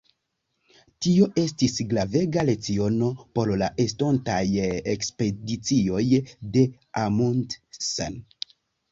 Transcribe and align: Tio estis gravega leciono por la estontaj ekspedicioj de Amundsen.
Tio 1.05 1.25
estis 1.39 1.73
gravega 1.89 2.45
leciono 2.47 3.09
por 3.39 3.51
la 3.61 3.67
estontaj 3.83 4.39
ekspedicioj 4.93 6.01
de 6.57 6.65
Amundsen. 7.03 8.17